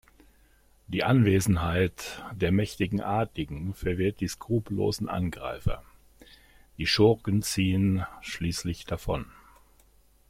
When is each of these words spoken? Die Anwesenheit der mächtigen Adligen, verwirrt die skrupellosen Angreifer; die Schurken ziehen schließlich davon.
Die 0.87 1.03
Anwesenheit 1.03 2.23
der 2.33 2.51
mächtigen 2.51 3.01
Adligen, 3.01 3.75
verwirrt 3.75 4.19
die 4.19 4.27
skrupellosen 4.29 5.07
Angreifer; 5.07 5.83
die 6.79 6.87
Schurken 6.87 7.43
ziehen 7.43 8.03
schließlich 8.21 8.85
davon. 8.85 9.27